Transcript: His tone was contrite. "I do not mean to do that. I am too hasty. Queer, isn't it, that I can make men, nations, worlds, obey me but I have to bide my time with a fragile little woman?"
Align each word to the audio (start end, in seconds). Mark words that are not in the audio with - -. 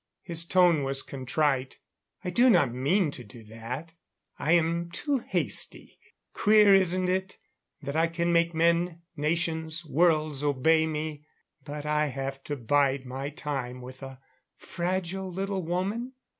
His 0.23 0.45
tone 0.45 0.81
was 0.81 1.03
contrite. 1.03 1.77
"I 2.23 2.31
do 2.31 2.49
not 2.49 2.73
mean 2.73 3.11
to 3.11 3.23
do 3.23 3.43
that. 3.43 3.93
I 4.39 4.53
am 4.53 4.89
too 4.89 5.19
hasty. 5.19 5.99
Queer, 6.33 6.73
isn't 6.73 7.07
it, 7.07 7.37
that 7.83 7.95
I 7.95 8.07
can 8.07 8.33
make 8.33 8.55
men, 8.55 9.03
nations, 9.15 9.85
worlds, 9.85 10.43
obey 10.43 10.87
me 10.87 11.23
but 11.63 11.85
I 11.85 12.07
have 12.07 12.43
to 12.45 12.55
bide 12.55 13.05
my 13.05 13.29
time 13.29 13.79
with 13.79 14.01
a 14.01 14.19
fragile 14.55 15.31
little 15.31 15.61
woman?" 15.61 16.13